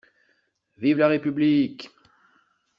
Vive 0.77 0.97
la 0.97 1.09
République! 1.09 1.91